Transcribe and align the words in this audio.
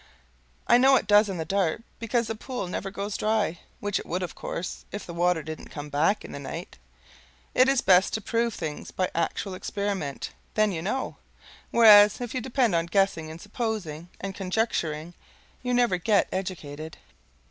I 0.65 0.79
know 0.79 0.95
it 0.95 1.05
does 1.05 1.29
in 1.29 1.37
the 1.37 1.45
dark, 1.45 1.83
because 1.99 2.25
the 2.25 2.33
pool 2.33 2.67
never 2.67 2.89
goes 2.89 3.15
dry, 3.15 3.59
which 3.79 3.99
it 3.99 4.05
would, 4.07 4.23
of 4.23 4.33
course, 4.33 4.83
if 4.91 5.05
the 5.05 5.13
water 5.13 5.43
didn't 5.43 5.67
come 5.67 5.89
back 5.89 6.25
in 6.25 6.31
the 6.31 6.39
night. 6.39 6.79
It 7.53 7.69
is 7.69 7.81
best 7.81 8.11
to 8.15 8.19
prove 8.21 8.55
things 8.55 8.89
by 8.89 9.11
actual 9.13 9.53
experiment; 9.53 10.31
then 10.55 10.71
you 10.71 10.81
KNOW; 10.81 11.17
whereas 11.69 12.19
if 12.19 12.33
you 12.33 12.41
depend 12.41 12.73
on 12.73 12.87
guessing 12.87 13.29
and 13.29 13.39
supposing 13.39 14.09
and 14.19 14.33
conjecturing, 14.33 15.13
you 15.61 15.71
never 15.71 15.97
get 15.97 16.27
educated. 16.31 16.97